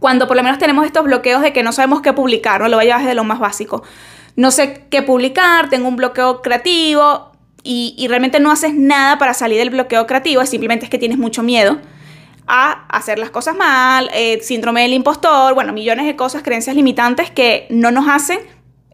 [0.00, 2.76] Cuando por lo menos tenemos estos bloqueos de que no sabemos qué publicar, no lo
[2.76, 3.82] voy a desde lo más básico.
[4.36, 7.32] No sé qué publicar, tengo un bloqueo creativo
[7.62, 11.42] y, realmente no haces nada para salir del bloqueo creativo, simplemente es que tienes mucho
[11.42, 11.78] miedo
[12.46, 17.30] a hacer las cosas mal, eh, síndrome del impostor, bueno, millones de cosas, creencias limitantes
[17.30, 18.38] que no nos hacen,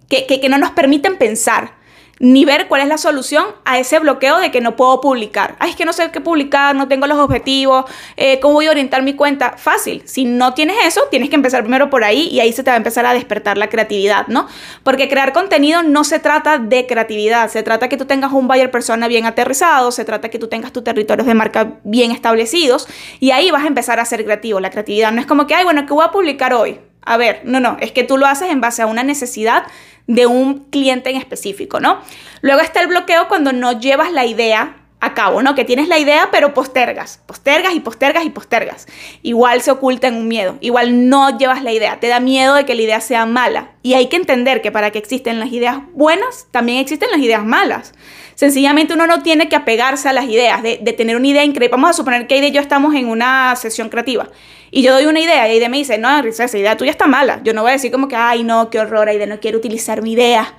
[0.08, 1.74] que, no nos permiten pensar.
[2.18, 5.56] Ni ver cuál es la solución a ese bloqueo de que no puedo publicar.
[5.58, 7.84] Ay, es que no sé qué publicar, no tengo los objetivos,
[8.16, 9.54] eh, cómo voy a orientar mi cuenta.
[9.56, 12.70] Fácil, si no tienes eso, tienes que empezar primero por ahí y ahí se te
[12.70, 14.46] va a empezar a despertar la creatividad, ¿no?
[14.82, 18.70] Porque crear contenido no se trata de creatividad, se trata que tú tengas un buyer
[18.70, 22.86] persona bien aterrizado, se trata que tú tengas tus territorios de marca bien establecidos
[23.18, 24.60] y ahí vas a empezar a ser creativo.
[24.60, 26.78] La creatividad no es como que, ay, bueno, ¿qué voy a publicar hoy?
[27.04, 29.64] A ver, no, no, es que tú lo haces en base a una necesidad
[30.06, 32.00] de un cliente en específico, ¿no?
[32.40, 35.56] Luego está el bloqueo cuando no llevas la idea a cabo, ¿no?
[35.56, 38.86] Que tienes la idea pero postergas, postergas y postergas y postergas.
[39.22, 42.64] Igual se oculta en un miedo, igual no llevas la idea, te da miedo de
[42.64, 43.72] que la idea sea mala.
[43.82, 47.44] Y hay que entender que para que existen las ideas buenas, también existen las ideas
[47.44, 47.94] malas.
[48.36, 51.76] Sencillamente uno no tiene que apegarse a las ideas, de, tener una idea increíble.
[51.76, 54.30] Vamos a suponer que Aide y yo estamos en una sesión creativa
[54.70, 57.40] y yo doy una idea y Aide me dice, no, esa idea tuya está mala.
[57.42, 60.00] Yo no voy a decir como que, ay, no, qué horror, Aide, no quiero utilizar
[60.00, 60.54] mi idea.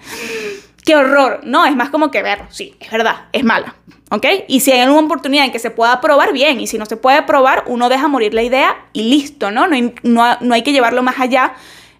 [0.85, 1.41] Qué horror.
[1.43, 3.75] No, es más como que ver, sí, es verdad, es mala.
[4.11, 4.25] ¿Ok?
[4.47, 6.59] Y si hay alguna oportunidad en que se pueda probar, bien.
[6.59, 9.67] Y si no se puede probar, uno deja morir la idea y listo, ¿no?
[9.67, 11.55] No hay, no, hay que llevarlo más allá,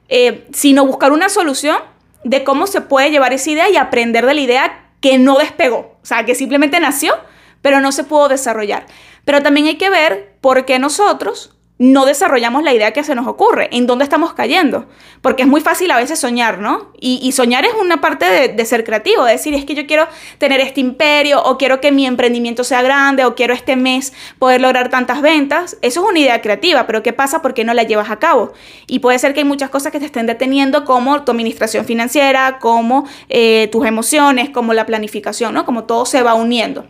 [0.10, 1.78] eh, sino buscar una solución
[2.24, 5.98] de cómo se puede llevar esa idea y aprender de la idea que no despegó.
[6.02, 7.15] O sea, que simplemente nació,
[7.62, 8.86] pero no se pudo desarrollar.
[9.26, 13.28] Pero también hay que ver por qué nosotros no desarrollamos la idea que se nos
[13.28, 14.86] ocurre, en dónde estamos cayendo.
[15.22, 16.93] Porque es muy fácil a veces soñar, ¿no?
[16.98, 20.62] Y, soñar es una parte de, ser creativo, de decir, es que yo quiero tener
[20.62, 24.89] este imperio, o quiero que mi emprendimiento sea grande, o quiero este mes poder lograr
[24.89, 25.78] tantas ventas.
[25.82, 28.54] Eso es una idea creativa, pero ¿qué pasa porque no la llevas a cabo?
[28.88, 32.60] Y puede ser que hay muchas cosas que te estén deteniendo, como tu administración financiera,
[32.60, 35.65] como eh, tus emociones, como la planificación, ¿no?
[35.65, 36.86] Como todo se va uniendo.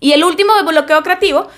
[0.00, 1.48] Y el último bloqueo creativo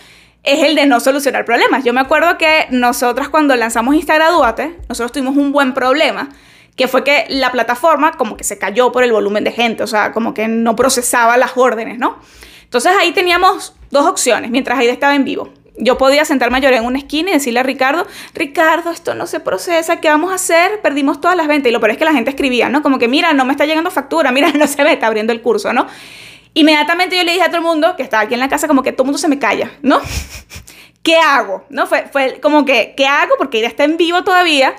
[0.45, 1.85] es el de no solucionar problemas.
[1.85, 6.29] Yo me acuerdo que nosotras cuando lanzamos Instagraduate, nosotros tuvimos un buen problema,
[6.77, 9.87] que fue que la plataforma como que se cayó por el volumen de gente, o
[9.87, 12.19] sea, como que no procesaba las órdenes, ¿no?
[12.65, 15.51] Entonces ahí teníamos dos opciones, mientras Aida estaba en vivo.
[15.77, 19.27] Yo podía sentarme a llorar en una esquina y decirle a Ricardo, Ricardo, esto no
[19.27, 20.81] se procesa, ¿qué vamos a hacer?
[20.83, 21.71] Perdimos todas las ventas.
[21.71, 22.83] Y lo peor es que la gente escribía, ¿no?
[22.83, 25.41] Como que, mira, no me está llegando factura, mira, no se me está abriendo el
[25.41, 25.87] curso, ¿no?
[26.55, 28.83] Inmediatamente yo le dije a todo el mundo que estaba aquí en la casa como
[28.83, 30.01] que todo el mundo se me calla, ¿no?
[31.03, 31.65] ¿Qué hago?
[31.69, 31.87] ¿No?
[31.87, 33.35] Fue, fue como que, ¿qué hago?
[33.37, 34.75] Porque ella está en vivo todavía.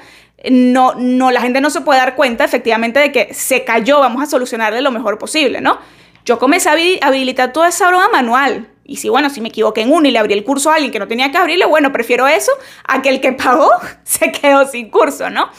[0.49, 4.23] No, no, la gente no se puede dar cuenta efectivamente de que se cayó, vamos
[4.23, 5.79] a solucionarle lo mejor posible, ¿no?
[6.25, 8.67] Yo comencé a habilitar toda esa broma manual.
[8.83, 10.91] Y si, bueno, si me equivoqué en uno y le abrí el curso a alguien
[10.91, 12.51] que no tenía que abrirle, bueno, prefiero eso
[12.83, 13.69] a que el que pagó
[14.03, 15.49] se quedó sin curso, ¿no?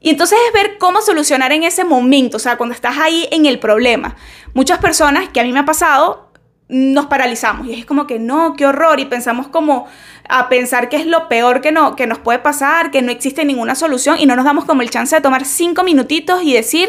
[0.00, 3.46] Y entonces es ver cómo solucionar en ese momento, o sea, cuando estás ahí en
[3.46, 4.16] el problema.
[4.54, 6.26] Muchas personas, que a mí me ha pasado,
[6.68, 9.86] nos paralizamos y es como que no, qué horror y pensamos como
[10.28, 13.44] a pensar que es lo peor que, no, que nos puede pasar, que no existe
[13.44, 16.88] ninguna solución y no nos damos como el chance de tomar cinco minutitos y decir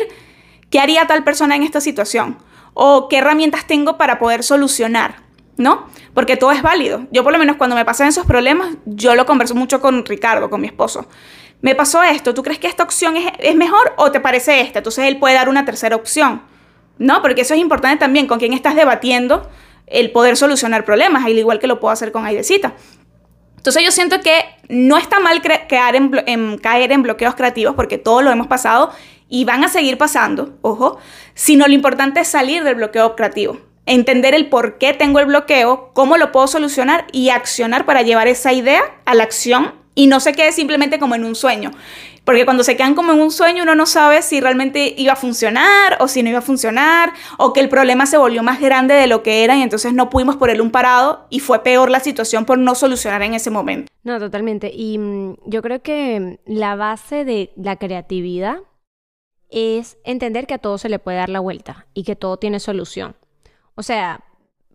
[0.71, 2.39] qué haría tal persona en esta situación
[2.73, 5.17] o qué herramientas tengo para poder solucionar,
[5.57, 5.87] ¿no?
[6.15, 7.05] Porque todo es válido.
[7.11, 10.49] Yo por lo menos cuando me pasan esos problemas, yo lo converso mucho con Ricardo,
[10.49, 11.07] con mi esposo
[11.61, 14.79] me pasó esto, ¿tú crees que esta opción es, mejor o te parece esta?
[14.79, 16.41] Entonces él puede dar una tercera opción,
[16.97, 17.21] ¿no?
[17.21, 19.49] Porque eso es importante también, con quién estás debatiendo
[19.87, 22.73] el poder solucionar problemas, al igual que lo puedo hacer con Aidecita.
[23.55, 28.23] Entonces yo siento que no está mal caer en, caer en bloqueos creativos, porque todos
[28.23, 28.91] lo hemos pasado
[29.27, 30.99] y van a seguir pasando, ojo,
[31.33, 35.91] sino lo importante es salir del bloqueo creativo, entender el por qué tengo el bloqueo,
[35.93, 40.19] cómo lo puedo solucionar y accionar para llevar esa idea a la acción y no
[40.19, 41.71] se quede simplemente como en un sueño.
[42.23, 45.15] Porque cuando se quedan como en un sueño uno no sabe si realmente iba a
[45.15, 48.93] funcionar o si no iba a funcionar o que el problema se volvió más grande
[48.93, 51.99] de lo que era y entonces no pudimos ponerle un parado y fue peor la
[51.99, 53.91] situación por no solucionar en ese momento.
[54.03, 54.71] No, totalmente.
[54.71, 58.59] Y mm, yo creo que la base de la creatividad
[59.49, 62.59] es entender que a todo se le puede dar la vuelta y que todo tiene
[62.59, 63.15] solución.
[63.73, 64.23] O sea,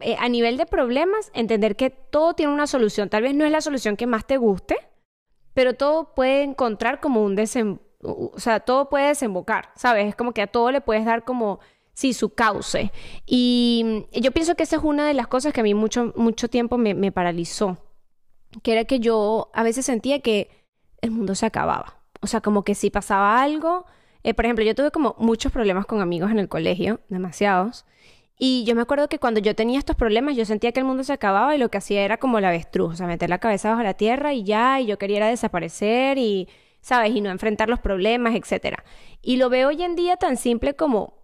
[0.01, 3.09] eh, a nivel de problemas, entender que todo tiene una solución.
[3.09, 4.77] Tal vez no es la solución que más te guste,
[5.55, 7.79] pero todo puede encontrar como un desem...
[8.05, 10.09] O sea, todo puede desembocar, ¿sabes?
[10.09, 11.61] Es como que a todo le puedes dar como,
[11.95, 12.91] sí, su cauce.
[13.27, 16.49] Y yo pienso que esa es una de las cosas que a mí mucho, mucho
[16.49, 17.79] tiempo me, paralizó,
[18.63, 20.51] que era que yo a veces sentía que
[21.01, 22.01] el mundo se acababa.
[22.21, 23.87] O sea, como que si pasaba algo,
[24.25, 27.85] eh, por ejemplo, yo tuve como muchos problemas con amigos en el colegio, demasiados,
[28.45, 31.05] y yo me acuerdo que cuando yo tenía estos problemas, yo sentía que el mundo
[31.05, 33.71] se acababa y lo que hacía era como la avestruz, o sea, meter la cabeza
[33.71, 36.49] bajo la tierra y ya, y yo quería desaparecer y,
[36.81, 37.15] ¿sabes?
[37.15, 38.79] Y no enfrentar los problemas, etc.
[39.21, 41.23] Y lo veo hoy en día tan simple como,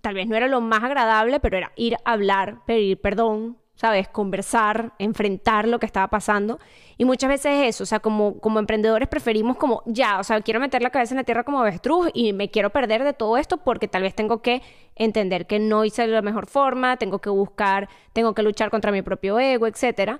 [0.00, 4.08] tal vez no era lo más agradable, pero era ir a hablar, pedir perdón, ¿sabes?
[4.08, 6.58] Conversar, enfrentar lo que estaba pasando.
[6.98, 10.40] Y muchas veces es eso, o sea, como, como emprendedores preferimos como, ya, o sea,
[10.40, 13.36] quiero meter la cabeza en la tierra como avestruz y me quiero perder de todo
[13.36, 14.62] esto porque tal vez tengo que
[14.96, 18.92] entender que no hice de la mejor forma, tengo que buscar, tengo que luchar contra
[18.92, 20.18] mi propio ego, etc.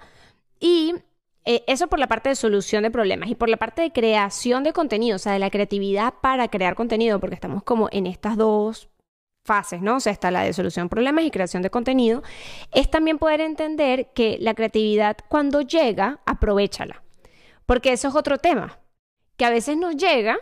[0.61, 0.95] Y
[1.47, 4.65] eh, eso por la parte de solución de problemas y por la parte de creación
[4.65, 8.37] de contenido, o sea, de la creatividad para crear contenido, porque estamos como en estas
[8.37, 8.91] dos
[9.47, 9.97] fases, ¿no?
[9.97, 12.23] O sea, está la de solución de problemas y creación de contenido,
[12.73, 17.03] es también poder entender que la creatividad cuando llega, aprovechala.
[17.65, 18.79] Porque eso es otro tema,
[19.37, 20.39] que a veces nos llega,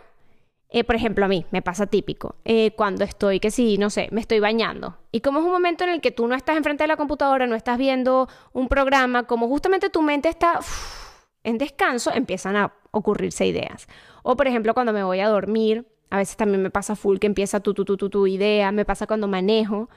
[0.69, 4.09] eh, por ejemplo, a mí me pasa típico, eh, cuando estoy, que sí, no sé,
[4.11, 4.97] me estoy bañando.
[5.11, 7.47] Y como es un momento en el que tú no estás enfrente de la computadora,
[7.47, 10.59] no estás viendo un programa, como justamente tu mente está
[11.43, 13.87] en descanso, empiezan a ocurrirse ideas.
[14.23, 17.27] O, por ejemplo, cuando me voy a dormir, a veces también me pasa full que
[17.27, 19.89] empieza tu, tu, tu, tu, tu idea, me pasa cuando manejo,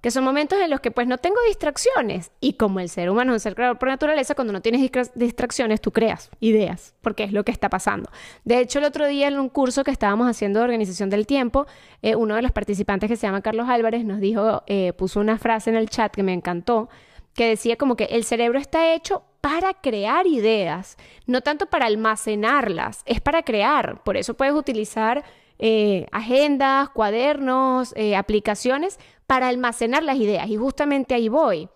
[0.00, 2.32] que son momentos en los que pues no tengo distracciones.
[2.40, 5.80] Y como el ser humano es un ser creador por naturaleza, cuando no tienes distracciones,
[5.80, 8.10] tú creas ideas, porque es lo que está pasando.
[8.44, 11.66] De hecho, el otro día en un curso que estábamos haciendo de organización del tiempo,
[12.02, 15.38] eh, uno de los participantes que se llama Carlos Álvarez nos dijo, eh, puso una
[15.38, 16.88] frase en el chat que me encantó,
[17.34, 23.02] que decía como que el cerebro está hecho para crear ideas, no tanto para almacenarlas,
[23.06, 24.02] es para crear.
[24.02, 25.24] Por eso puedes utilizar
[25.62, 30.48] eh, agendas, cuadernos, eh, aplicaciones para almacenar las ideas.
[30.48, 31.68] Y justamente ahí voy.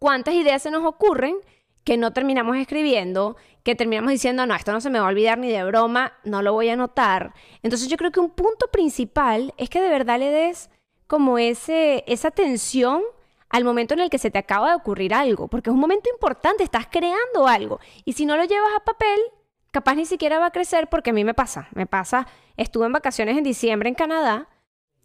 [0.00, 1.36] ¿Cuántas ideas se nos ocurren
[1.84, 5.38] que no terminamos escribiendo, que terminamos diciendo, no, esto no se me va a olvidar
[5.38, 7.32] ni de broma, no lo voy a anotar?
[7.62, 10.68] Entonces yo creo que un punto principal es que de verdad le des
[11.06, 13.02] como ese, esa atención
[13.50, 16.10] al momento en el que se te acaba de ocurrir algo, porque es un momento
[16.10, 17.78] importante, estás creando algo.
[18.04, 19.20] Y si no lo llevas a papel,
[19.70, 22.92] capaz ni siquiera va a crecer porque a mí me pasa, me pasa, estuve en
[22.92, 24.48] vacaciones en diciembre en Canadá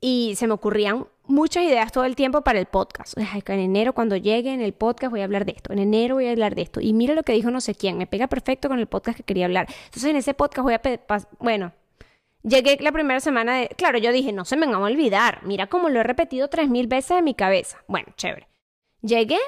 [0.02, 3.18] y se me ocurrían muchas ideas todo el tiempo para el podcast.
[3.18, 6.28] en enero cuando llegue en el podcast voy a hablar de esto, en enero voy
[6.28, 8.70] a hablar de esto y mira lo que dijo no sé quién, me pega perfecto
[8.70, 9.68] con el podcast que quería hablar.
[9.86, 10.82] Entonces en ese podcast voy a,
[11.40, 11.72] bueno,
[12.44, 15.68] llegué la primera semana de, claro, yo dije, no se me van a olvidar, mira
[15.68, 17.84] cómo lo he repetido tres mil veces en mi cabeza.
[17.88, 18.48] Bueno, chévere.
[19.02, 19.40] Llegué,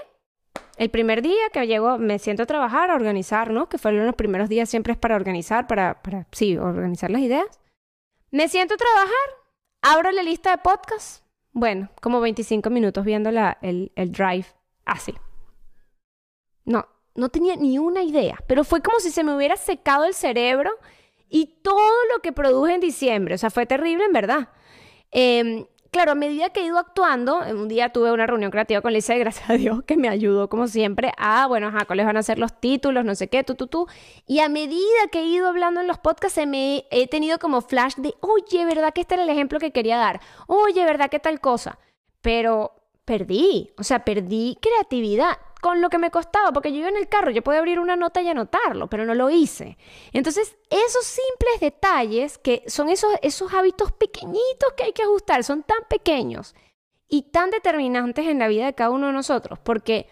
[0.78, 3.70] el primer día que llego, me siento a trabajar, a organizar, ¿no?
[3.70, 7.46] Que fueron los primeros días siempre es para organizar, para, para, sí, organizar las ideas.
[8.32, 9.12] Me siento a trabajar,
[9.82, 11.24] abro la lista de podcasts.
[11.52, 14.46] Bueno, como 25 minutos viendo el, el drive.
[14.86, 15.14] Así.
[16.64, 20.14] no, no tenía ni una idea, pero fue como si se me hubiera secado el
[20.14, 20.72] cerebro
[21.30, 23.36] y todo lo que produje en diciembre.
[23.36, 24.50] O sea, fue terrible en verdad.
[25.12, 28.94] Eh, claro, a medida que he ido actuando, un día tuve una reunión creativa con
[28.94, 32.24] Lisa gracias a Dios que me ayudó como siempre a, bueno, ajá, cuáles van a
[32.24, 33.88] ser los títulos, no sé qué, tú, tú, tú.
[34.26, 37.96] Y a medida que he ido hablando en los podcasts, me he tenido como flash
[37.96, 40.22] de, oye, ¿verdad que este era el ejemplo que quería dar?
[40.48, 41.80] Oye, ¿verdad que tal cosa?
[42.22, 42.77] Pero
[43.08, 47.08] perdí, o sea, perdí creatividad con lo que me costaba, porque yo iba en el
[47.08, 49.78] carro, yo podía abrir una nota y anotarlo, pero no lo hice.
[50.12, 55.64] Entonces, esos simples detalles, que son esos, esos hábitos pequeñitos que hay que ajustar, son
[55.64, 56.54] tan pequeños
[57.08, 60.10] y tan determinantes en la vida de cada uno de nosotros, porque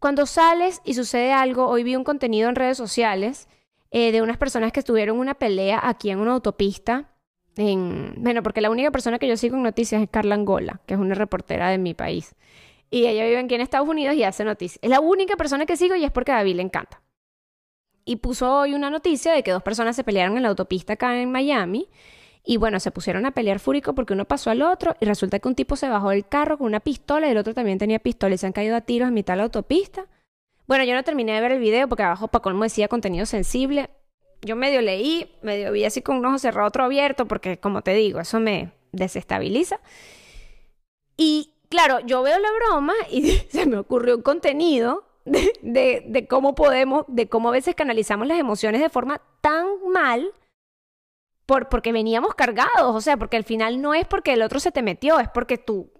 [0.00, 3.48] cuando sales y sucede algo, hoy vi un contenido en redes sociales
[3.90, 7.13] eh, de unas personas que estuvieron una pelea aquí en una autopista.
[7.56, 10.94] En, bueno, porque la única persona que yo sigo en noticias es Carla Angola, que
[10.94, 12.34] es una reportera de mi país.
[12.90, 14.78] Y ella vive aquí en Estados Unidos y hace noticias.
[14.82, 17.02] Es la única persona que sigo y es porque a David le encanta.
[18.04, 21.18] Y puso hoy una noticia de que dos personas se pelearon en la autopista acá
[21.20, 21.88] en Miami.
[22.44, 25.48] Y bueno, se pusieron a pelear fúrico porque uno pasó al otro y resulta que
[25.48, 28.34] un tipo se bajó del carro con una pistola y el otro también tenía pistola
[28.34, 30.06] y se han caído a tiros en mitad de la autopista.
[30.66, 33.88] Bueno, yo no terminé de ver el video porque abajo para colmo decía contenido sensible.
[34.44, 37.94] Yo medio leí, medio vi así con un ojo cerrado, otro abierto, porque como te
[37.94, 39.80] digo, eso me desestabiliza.
[41.16, 47.04] Y claro, yo veo la broma y se me ocurrió un contenido de, cómo podemos,
[47.08, 50.32] de cómo a veces canalizamos las emociones de forma tan mal
[51.46, 54.72] por, porque veníamos cargados, o sea, porque al final no es porque el otro se
[54.72, 55.90] te metió, es porque tú,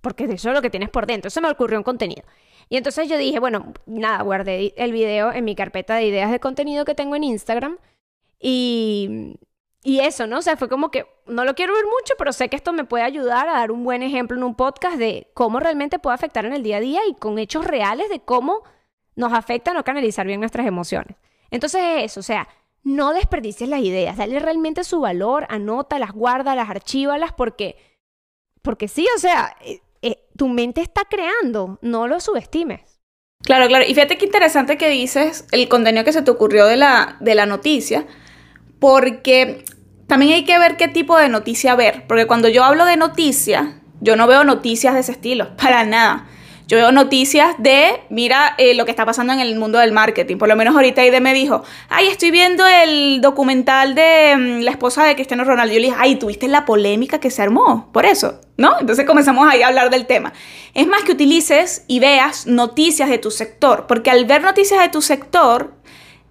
[0.00, 1.30] porque eso es lo que tienes por dentro.
[1.30, 2.22] Se me ocurrió un contenido.
[2.68, 6.40] Y entonces yo dije, bueno, nada, guardé el video en mi carpeta de ideas de
[6.40, 7.78] contenido que tengo en Instagram
[8.38, 9.36] y
[9.82, 10.38] y eso, ¿no?
[10.38, 12.84] O sea, fue como que no lo quiero ver mucho, pero sé que esto me
[12.84, 16.44] puede ayudar a dar un buen ejemplo en un podcast de cómo realmente puede afectar
[16.44, 18.62] en el día a día y con hechos reales de cómo
[19.16, 21.16] nos afecta no canalizar bien nuestras emociones.
[21.50, 22.48] Entonces es eso, o sea,
[22.82, 27.76] no desperdicies las ideas, dale realmente su valor, anótalas, guárdalas, archívalas, porque,
[28.62, 29.56] porque sí, o sea,
[30.02, 33.00] eh, tu mente está creando, no lo subestimes.
[33.42, 33.84] Claro, claro.
[33.88, 37.34] Y fíjate qué interesante que dices el contenido que se te ocurrió de la, de
[37.34, 38.06] la noticia
[38.80, 39.64] porque
[40.06, 43.80] también hay que ver qué tipo de noticia ver, porque cuando yo hablo de noticia,
[44.00, 46.26] yo no veo noticias de ese estilo, para nada.
[46.66, 50.36] Yo veo noticias de, mira eh, lo que está pasando en el mundo del marketing.
[50.36, 54.70] Por lo menos ahorita Aide me dijo, ay, estoy viendo el documental de mm, la
[54.70, 55.74] esposa de Cristiano Ronaldo.
[55.74, 57.90] Yo le dije, ay, ¿tuviste la polémica que se armó?
[57.92, 58.78] Por eso, ¿no?
[58.78, 60.34] Entonces comenzamos ahí a hablar del tema.
[60.74, 64.90] Es más que utilices y veas noticias de tu sector, porque al ver noticias de
[64.90, 65.72] tu sector,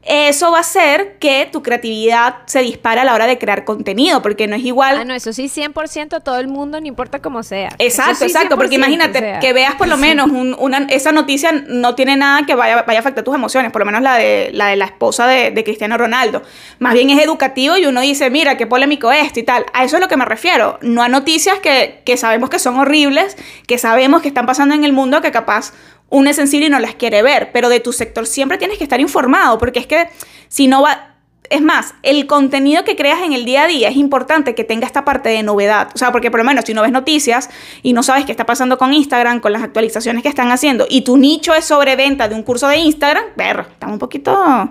[0.09, 4.23] eso va a hacer que tu creatividad se dispare a la hora de crear contenido,
[4.23, 4.97] porque no es igual.
[4.97, 7.69] Ah, no, eso sí, 100% todo el mundo, no importa cómo sea.
[7.77, 12.43] Exacto, exacto, porque imagínate que veas por lo menos una, esa noticia no tiene nada
[12.47, 14.85] que vaya, vaya a afectar tus emociones, por lo menos la de la, de la
[14.85, 16.41] esposa de, de, Cristiano Ronaldo.
[16.79, 19.67] Más bien es educativo y uno dice, mira, qué polémico esto y tal.
[19.73, 22.79] A eso es lo que me refiero, no a noticias que, que sabemos que son
[22.79, 25.73] horribles, que sabemos que están pasando en el mundo, que capaz
[26.09, 28.83] una es sensible y no las quiere ver, pero de tu sector siempre tienes que
[28.83, 30.09] estar informado, porque es que
[30.47, 31.05] si no va...
[31.49, 34.85] Es más, el contenido que creas en el día a día es importante que tenga
[34.85, 35.89] esta parte de novedad.
[35.95, 37.49] O sea, porque por lo menos si no ves noticias
[37.81, 41.01] y no sabes qué está pasando con Instagram, con las actualizaciones que están haciendo, y
[41.01, 44.69] tu nicho es sobre venta de un curso de Instagram, ver, estamos un poquito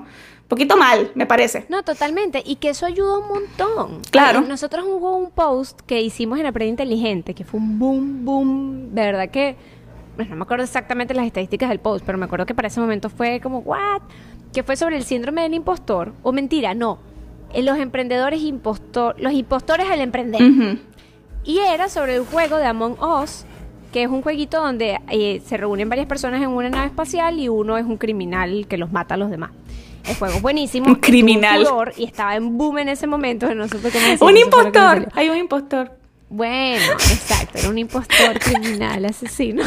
[0.49, 1.67] poquito mal, me parece.
[1.69, 2.43] No, totalmente.
[2.45, 4.01] Y que eso ayuda un montón.
[4.11, 4.41] Claro.
[4.41, 9.29] nosotros hubo un post que hicimos en Aprende Inteligente, que fue un boom, boom, verdad
[9.31, 9.57] que
[10.27, 13.09] no me acuerdo exactamente las estadísticas del post, pero me acuerdo que para ese momento
[13.11, 14.03] fue como, ¿what?
[14.53, 16.13] Que fue sobre el síndrome del impostor.
[16.23, 16.99] O mentira, no.
[17.53, 20.79] En los emprendedores impostor, los impostores al emprender.
[21.45, 23.45] Y era sobre el juego de Among Us,
[23.93, 27.49] que es un jueguito donde eh, se reúnen varias personas en una nave espacial y
[27.49, 29.51] uno es un criminal que los mata a los demás.
[30.07, 30.89] El juego es buenísimo.
[30.89, 31.67] Un criminal.
[31.97, 33.55] y estaba en boom en ese momento.
[33.55, 33.65] No
[34.21, 35.09] un impostor.
[35.15, 35.98] Hay un impostor.
[36.31, 39.63] Bueno, exacto, era un impostor criminal, asesino.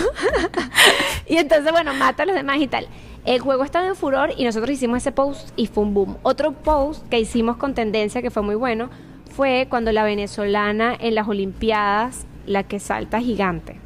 [1.27, 2.87] y entonces, bueno, mata a los demás y tal.
[3.25, 6.17] El juego estaba en furor y nosotros hicimos ese post y fue un boom.
[6.23, 8.89] Otro post que hicimos con tendencia que fue muy bueno
[9.31, 13.79] fue cuando la venezolana en las Olimpiadas, la que salta gigante.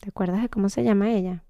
[0.00, 1.44] ¿Te acuerdas de cómo se llama ella?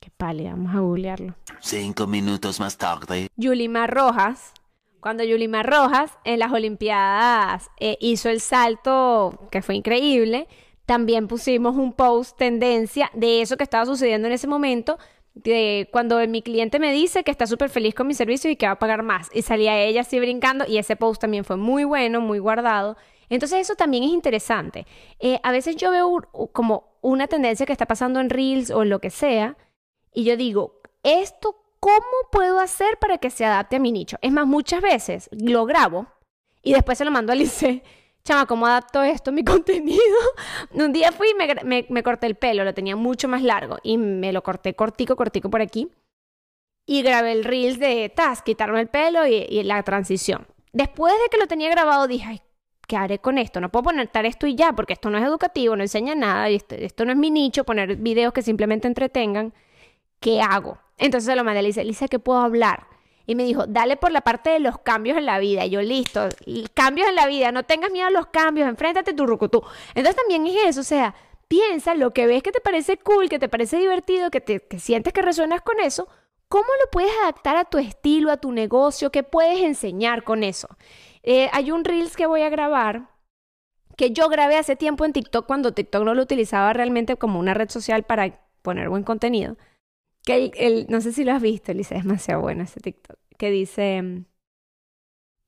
[0.00, 1.34] Qué pálida, vamos a googlearlo.
[1.60, 3.28] Cinco minutos más tarde.
[3.36, 4.52] Yulimar Rojas
[5.00, 10.48] cuando Yulimar Rojas en las Olimpiadas eh, hizo el salto, que fue increíble,
[10.86, 14.98] también pusimos un post tendencia de eso que estaba sucediendo en ese momento,
[15.34, 18.66] de cuando mi cliente me dice que está súper feliz con mi servicio y que
[18.66, 19.28] va a pagar más.
[19.32, 22.96] Y salía ella así brincando y ese post también fue muy bueno, muy guardado.
[23.28, 24.86] Entonces eso también es interesante.
[25.20, 28.98] Eh, a veces yo veo como una tendencia que está pasando en Reels o lo
[28.98, 29.56] que sea
[30.12, 34.18] y yo digo, esto ¿cómo puedo hacer para que se adapte a mi nicho?
[34.22, 36.06] Es más, muchas veces lo grabo
[36.62, 37.82] y después se lo mando a Lice.
[38.22, 39.98] Chama, ¿cómo adapto esto mi contenido?
[40.72, 44.32] Un día fui y me, corté el pelo, lo tenía mucho más largo y me
[44.32, 45.88] lo corté cortico, cortico por aquí.
[46.86, 50.46] Y grabé el reels de tas, quitarme el pelo y, la transición.
[50.72, 52.42] Después de que lo tenía grabado dije,
[52.86, 53.60] ¿qué haré con esto?
[53.60, 56.56] No puedo poner esto y ya, porque esto no es educativo, no enseña nada, y
[56.56, 59.54] esto no es mi nicho, poner videos que simplemente entretengan.
[60.20, 60.78] ¿Qué hago?
[61.00, 62.86] Entonces se lo mandé, le dice, Lisa, ¿qué puedo hablar?
[63.26, 65.64] Y me dijo, dale por la parte de los cambios en la vida.
[65.64, 66.28] Y yo, listo,
[66.74, 69.62] cambios en la vida, no tengas miedo a los cambios, enfréntate tu rucutú.
[69.94, 71.14] Entonces también es eso, o sea,
[71.48, 75.12] piensa lo que ves que te parece cool, que te parece divertido, que, te, sientes
[75.12, 76.06] que resuenas con eso,
[76.48, 79.10] ¿cómo lo puedes adaptar a tu estilo, a tu negocio?
[79.10, 80.68] ¿Qué puedes enseñar con eso?
[81.22, 83.08] Eh, hay un Reels que voy a grabar
[83.96, 87.54] que yo grabé hace tiempo en TikTok cuando TikTok no lo utilizaba realmente como una
[87.54, 89.56] red social para poner buen contenido
[90.24, 93.18] que el, no sé si lo has visto, Lisa, es demasiado bueno ese TikTok.
[93.38, 94.24] Que dice,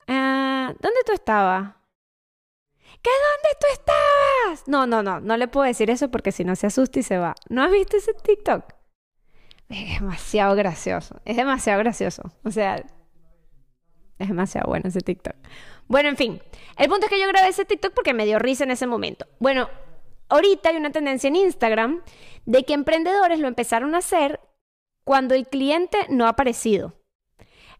[0.08, 1.74] ah, ¿dónde tú estabas?
[3.02, 4.68] ¿Qué dónde tú estabas?
[4.68, 7.18] No, no, no, no le puedo decir eso porque si no se asusta y se
[7.18, 7.34] va.
[7.48, 8.64] ¿No has visto ese TikTok?
[9.68, 12.22] Es demasiado gracioso, es demasiado gracioso.
[12.44, 12.84] O sea,
[14.18, 15.34] es demasiado bueno ese TikTok.
[15.88, 16.42] Bueno, en fin,
[16.78, 19.26] el punto es que yo grabé ese TikTok porque me dio risa en ese momento.
[19.40, 19.68] Bueno,
[20.28, 22.02] ahorita hay una tendencia en Instagram
[22.46, 24.40] de que emprendedores lo empezaron a hacer
[25.04, 26.94] cuando el cliente no ha aparecido.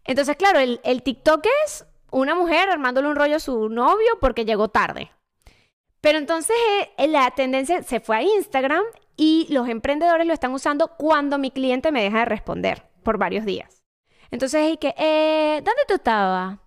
[0.05, 4.67] Entonces, claro, el, TikTok es una mujer armándole un rollo a su novio porque llegó
[4.67, 5.11] tarde.
[6.01, 6.55] Pero entonces
[6.97, 8.83] eh, la tendencia se fue a Instagram
[9.15, 13.45] y los emprendedores lo están usando cuando mi cliente me deja de responder por varios
[13.45, 13.83] días.
[14.29, 16.59] Entonces, que, eh, ¿dónde tú estabas?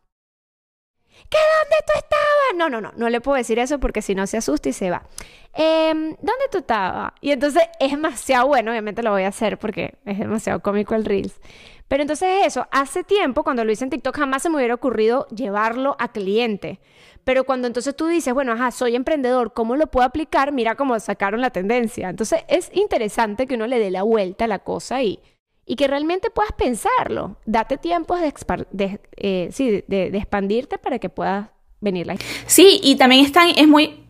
[1.29, 2.57] ¿Qué dónde tú estabas?
[2.57, 4.91] No, no, no, no le puedo decir eso porque si no se asusta y se
[4.91, 5.03] va.
[5.53, 7.13] Em, ¿Dónde tú estabas?
[7.21, 11.05] Y entonces es demasiado bueno, obviamente lo voy a hacer porque es demasiado cómico el
[11.05, 11.41] Reels.
[11.89, 15.27] Pero entonces eso, hace tiempo cuando lo hice en TikTok jamás se me hubiera ocurrido
[15.29, 16.81] llevarlo a cliente.
[17.25, 20.53] Pero cuando entonces tú dices, bueno, ajá, soy emprendedor, ¿cómo lo puedo aplicar?
[20.53, 22.09] Mira cómo sacaron la tendencia.
[22.09, 25.21] Entonces es interesante que uno le dé la vuelta a la cosa y,
[25.67, 27.37] y que realmente puedas pensarlo.
[27.45, 28.33] Date tiempo de,
[29.17, 31.49] eh, expandirte para que puedas
[31.81, 32.07] venir
[32.47, 34.07] Sí, y también es muy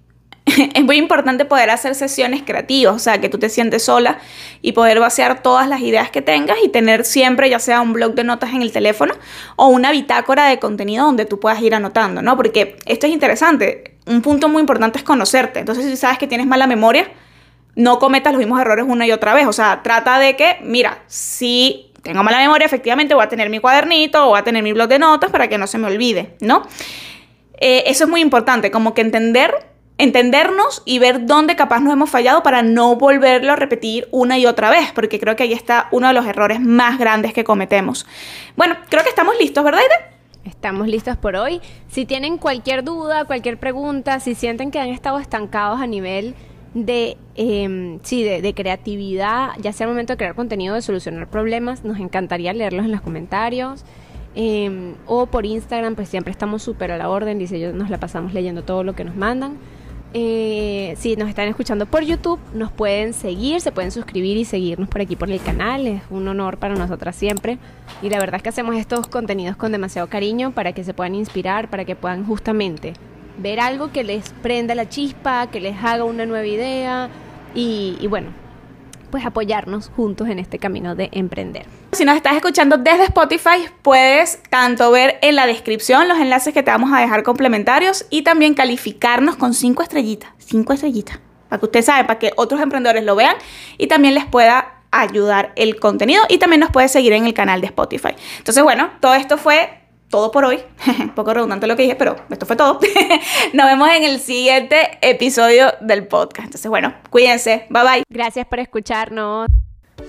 [0.75, 4.19] es muy importante poder hacer sesiones creativas, o sea, que tú te sientes sola
[4.63, 8.15] y poder vaciar todas las ideas que tengas y tener siempre ya sea un blog
[8.15, 9.15] de notas en el teléfono
[9.57, 12.37] o una bitácora de contenido donde tú puedas ir anotando, ¿no?
[12.37, 13.97] Porque esto es interesante.
[14.07, 15.59] Un punto muy importante es conocerte.
[15.59, 17.11] Entonces, si sabes que tienes mala memoria,
[17.77, 19.47] no cometas los mismos errores una y otra vez.
[19.47, 23.61] O sea, trata de que, mira, si tengo mala memoria, efectivamente voy a tener mi
[23.61, 26.37] cuadernito o voy a tener mi blog de notas para que no se me olvide,
[26.41, 26.63] ¿no?
[27.59, 29.55] Eh, eso es muy importante, como que entender
[29.99, 34.45] entendernos y ver dónde capaz nos hemos fallado para no volverlo a repetir una y
[34.45, 38.07] otra vez, porque creo que ahí está uno de los errores más grandes que cometemos.
[38.57, 40.17] Bueno, creo que estamos listos, ¿verdad, Ida?
[40.45, 41.61] Estamos listos por hoy.
[41.89, 46.35] Si tienen cualquier duda, cualquier pregunta, si sienten que han estado estancados a nivel
[46.85, 51.85] de, em, sí, de, creatividad, ya sea el momento de crear contenido, de solucionar problemas,
[51.85, 53.85] nos encantaría leerlos en los comentarios.
[54.35, 57.99] Em, o por Instagram, pues siempre estamos súper a la orden, dice yo, nos la
[57.99, 59.57] pasamos leyendo todo lo que nos mandan.
[60.13, 64.89] Eh, si nos están escuchando por YouTube, nos pueden seguir, se pueden suscribir y seguirnos
[64.91, 65.87] por aquí por el canal.
[65.87, 67.59] Es un honor para nosotras siempre.
[68.03, 71.15] Y la verdad es que hacemos estos contenidos con demasiado cariño para que se puedan
[71.15, 72.93] inspirar, para que puedan justamente
[73.39, 77.09] ver algo que les prenda la chispa, que les haga una nueva idea
[77.55, 78.29] y, bueno,
[79.11, 81.67] pues apoyarnos juntos en este camino de emprender.
[81.93, 86.63] Si nos estás escuchando desde Spotify, puedes tanto ver en la descripción los enlaces que
[86.63, 91.67] te vamos a dejar complementarios y también calificarnos con cinco estrellitas, cinco estrellitas, para que
[91.67, 93.37] usted sabe, para que otros emprendedores lo vean
[93.79, 97.61] y también les pueda ayudar el contenido y también nos puedes seguir en el canal
[97.61, 98.15] de Spotify.
[98.39, 99.86] Entonces, bueno, todo esto fue
[100.17, 100.59] todo por hoy.
[100.99, 102.81] Un poco redundante lo que dije, pero esto fue todo.
[103.53, 106.47] Nos vemos en el siguiente episodio del podcast.
[106.47, 107.67] Entonces, bueno, cuídense.
[107.69, 108.03] Bye bye.
[108.09, 109.47] Gracias por escucharnos.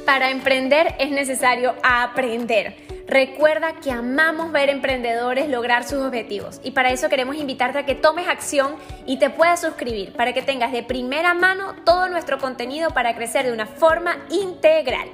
[0.06, 2.88] Para emprender es necesario aprender.
[3.06, 7.96] Recuerda que amamos ver emprendedores lograr sus objetivos y para eso queremos invitarte a que
[7.96, 12.92] tomes acción y te puedas suscribir para que tengas de primera mano todo nuestro contenido
[12.92, 15.10] para crecer de una forma integral.